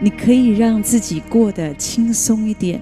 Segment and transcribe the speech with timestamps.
[0.00, 2.80] 你可以让自己过得轻松一点，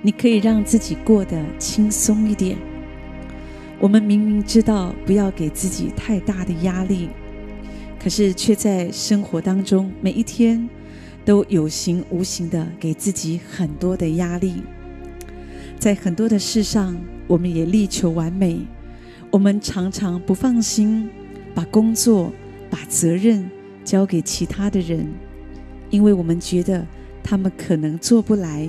[0.00, 2.56] 你可以让自己过得轻松一点。
[3.78, 7.10] 我们明明知道不要给自己太大的压力，
[8.02, 10.66] 可是却在生活当中每一天
[11.26, 14.62] 都有形无形的给自己很多的压力。
[15.78, 18.60] 在很多的事上，我们也力求完美，
[19.30, 21.10] 我们常常不放心
[21.54, 22.32] 把工作、
[22.70, 23.50] 把责任
[23.84, 25.06] 交给其他的人。
[25.90, 26.86] 因为我们觉得
[27.22, 28.68] 他们可能做不来，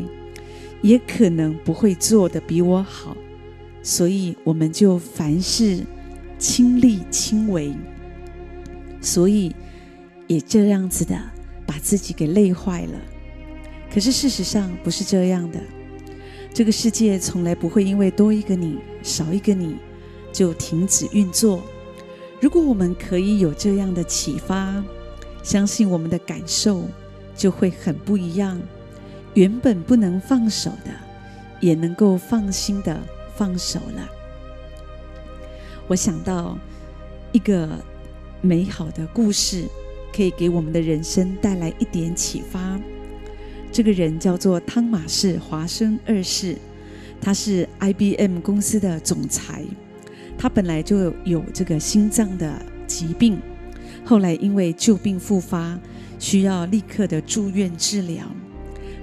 [0.81, 3.15] 也可能不会做得比我好，
[3.81, 5.79] 所以我们就凡事
[6.37, 7.73] 亲力亲为，
[9.01, 9.55] 所以
[10.27, 11.19] 也这样子的
[11.65, 12.99] 把自己给累坏了。
[13.91, 15.59] 可是事实上不是这样的，
[16.53, 19.77] 这个世界从来不会因为多一个你，少一个你
[20.31, 21.63] 就停止运作。
[22.41, 24.83] 如果我们可以有这样的启发，
[25.41, 26.83] 相信我们的感受。
[27.35, 28.59] 就会很不一样，
[29.33, 30.91] 原本不能放手的，
[31.59, 32.97] 也能够放心的
[33.35, 34.09] 放手了。
[35.87, 36.57] 我想到
[37.31, 37.69] 一个
[38.41, 39.65] 美好的故事，
[40.15, 42.79] 可以给我们的人生带来一点启发。
[43.71, 46.57] 这个人叫做汤马士·华生二世，
[47.19, 49.63] 他是 IBM 公司的总裁。
[50.37, 53.37] 他本来就有这个心脏的疾病，
[54.05, 55.77] 后来因为旧病复发。
[56.19, 58.25] 需要立刻的住院治疗。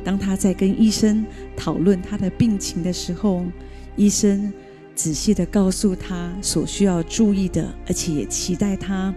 [0.05, 1.25] 当他在跟医生
[1.57, 3.45] 讨论他的病情的时候，
[3.97, 4.53] 医生
[4.95, 9.15] 仔细的告诉他所需要注意的，而且也期待他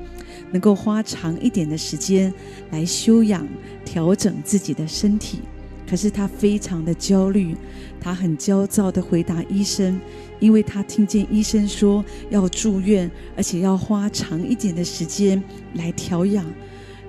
[0.51, 2.31] 能够花长一点的时间
[2.71, 3.47] 来休养、
[3.83, 5.39] 调整自己的身体。
[5.87, 7.55] 可是他非常的焦虑，
[7.99, 9.99] 他很焦躁的回答医生，
[10.39, 15.43] 因为他听见医生说要住院，而且要花长一点的时间
[15.75, 16.43] 来调养。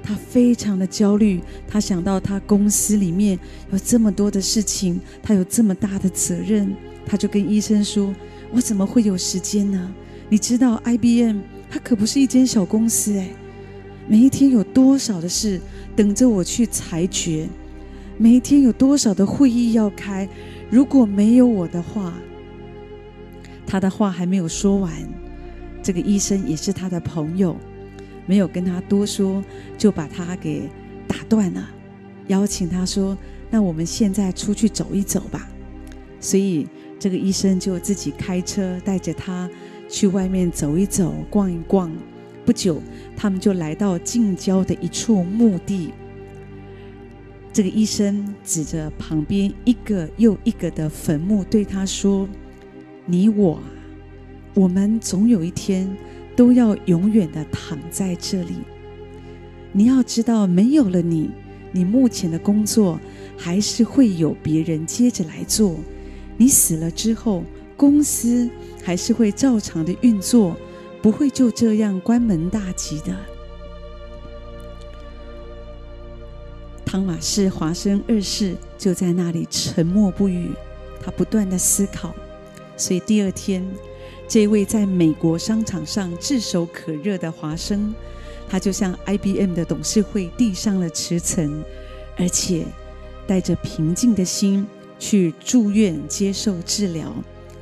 [0.06, 3.36] 他非常的焦虑，他想到他公司里面
[3.72, 6.72] 有这么多的事情，他有这么大的责任，
[7.04, 8.14] 他就跟医生说
[8.54, 9.92] ：“我怎么会有时间呢？
[10.28, 13.30] 你知道，IBM 它可不是一间小公司诶，
[14.06, 15.60] 每一天有多少的事
[15.96, 17.48] 等着我去裁决，
[18.16, 20.28] 每一天有多少的会议要开，
[20.70, 22.14] 如果没有我的话，
[23.66, 24.92] 他的话还没有说完，
[25.82, 27.56] 这个医生也是他的朋友。”
[28.26, 29.42] 没有跟他多说，
[29.78, 30.68] 就把他给
[31.06, 31.68] 打断了，
[32.26, 33.16] 邀请他说
[33.48, 35.48] ：“那我们现在出去走一走吧。”
[36.20, 36.66] 所以
[36.98, 39.48] 这个医生就自己开车带着他
[39.88, 41.92] 去外面走一走、逛一逛。
[42.44, 42.82] 不久，
[43.16, 45.92] 他们就来到近郊的一处墓地。
[47.52, 52.28] 这个医生指着旁边一个又一个的坟墓，对他说
[53.06, 53.60] ：“你我，
[54.54, 55.88] 我们总有一天。”
[56.36, 58.56] 都要永远的躺在这里。
[59.72, 61.30] 你要知道，没有了你，
[61.72, 63.00] 你目前的工作
[63.36, 65.76] 还是会有别人接着来做。
[66.36, 67.42] 你死了之后，
[67.76, 68.48] 公司
[68.84, 70.54] 还是会照常的运作，
[71.00, 73.16] 不会就这样关门大吉的。
[76.84, 80.50] 汤玛士·华生二世就在那里沉默不语，
[81.02, 82.14] 他不断的思考。
[82.76, 83.66] 所以第二天。
[84.28, 87.94] 这位在美国商场上炙手可热的华生，
[88.48, 91.62] 他就向 IBM 的董事会递上了辞呈，
[92.18, 92.64] 而且
[93.26, 94.66] 带着平静的心
[94.98, 97.14] 去住院接受治疗。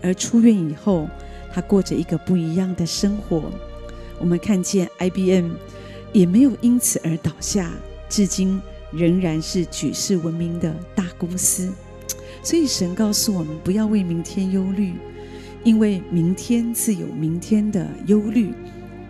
[0.02, 1.08] 而出院以后，
[1.52, 3.52] 他过着一个不一样的生活。
[4.18, 5.52] 我们看见 IBM
[6.12, 7.72] 也没有因此而倒下，
[8.08, 8.60] 至今
[8.90, 11.70] 仍然是举世闻名的大公司。
[12.42, 14.94] 所以神告诉我们，不要为明天忧虑。
[15.64, 18.52] 因为明天自有明天的忧虑，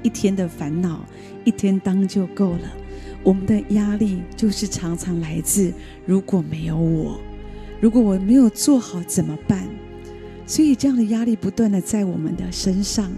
[0.02, 1.04] 一天的烦恼
[1.44, 2.72] 一天当就够了。
[3.24, 5.72] 我们的压力就是常常来自
[6.06, 7.20] 如果没有我，
[7.80, 9.68] 如果我没有做好怎么办？
[10.46, 13.10] 所以这样的压力不断的在我们的身上。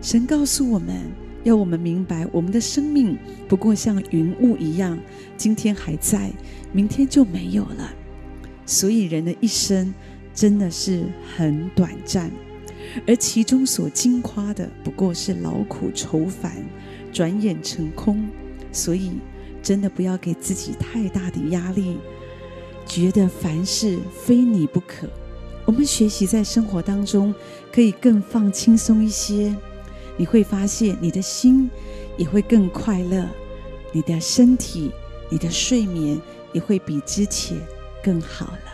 [0.00, 0.96] 神告诉我们
[1.44, 3.16] 要我们明白，我们的生命
[3.48, 4.98] 不过像云雾一样，
[5.36, 6.30] 今天还在，
[6.72, 7.90] 明天就没有了。
[8.66, 9.92] 所以人的一生
[10.34, 11.04] 真的是
[11.34, 12.30] 很短暂。
[13.06, 16.52] 而其中所惊夸的不过是劳苦愁烦，
[17.12, 18.28] 转眼成空。
[18.72, 19.12] 所以，
[19.62, 21.98] 真的不要给自己太大的压力，
[22.86, 25.08] 觉得凡事非你不可。
[25.64, 27.34] 我们学习在生活当中
[27.70, 29.54] 可以更放轻松一些，
[30.16, 31.70] 你会发现你的心
[32.16, 33.28] 也会更快乐，
[33.92, 34.90] 你的身体、
[35.30, 36.20] 你的睡眠
[36.52, 37.56] 也会比之前
[38.02, 38.72] 更好了。